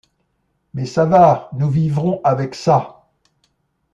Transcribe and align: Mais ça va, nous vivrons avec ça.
Mais 0.73 0.87
ça 0.87 1.05
va, 1.05 1.51
nous 1.53 1.69
vivrons 1.69 2.21
avec 2.23 2.55
ça. 2.55 3.05